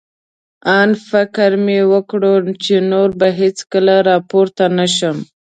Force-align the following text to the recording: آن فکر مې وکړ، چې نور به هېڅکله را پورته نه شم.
آن 0.79 0.89
فکر 1.09 1.49
مې 1.65 1.79
وکړ، 1.91 2.21
چې 2.63 2.73
نور 2.91 3.09
به 3.19 3.27
هېڅکله 3.39 3.95
را 4.07 4.17
پورته 4.29 4.65
نه 4.77 4.87
شم. 4.95 5.17